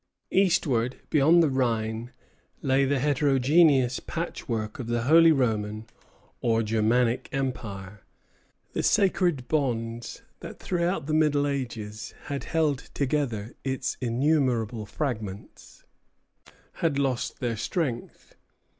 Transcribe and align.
Eastward, 0.31 0.97
beyond 1.11 1.43
the 1.43 1.49
Rhine, 1.51 2.11
lay 2.63 2.85
the 2.85 2.97
heterogeneous 2.97 3.99
patchwork 3.99 4.79
of 4.79 4.87
the 4.87 5.03
Holy 5.03 5.31
Roman, 5.31 5.85
or 6.41 6.63
Germanic, 6.63 7.29
Empire. 7.31 8.01
The 8.73 8.81
sacred 8.81 9.47
bonds 9.47 10.23
that 10.39 10.57
throughout 10.57 11.05
the 11.05 11.13
Middle 11.13 11.45
Ages 11.45 12.15
had 12.23 12.45
held 12.45 12.79
together 12.95 13.53
its 13.63 13.97
innumerable 14.01 14.87
fragments, 14.87 15.83
had 16.77 16.97
lost 16.97 17.39
their 17.39 17.55
strength. 17.55 18.33